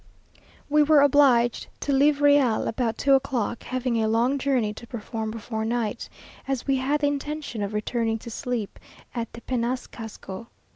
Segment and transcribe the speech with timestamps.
[0.67, 5.29] We were obliged to leave Real about two o'clock, having a long journey to perform
[5.29, 6.09] before night,
[6.47, 8.79] as we had the intention of returning to sleep
[9.13, 10.47] at Tepenacasco.